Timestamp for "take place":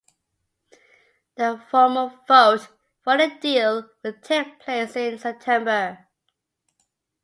4.23-4.95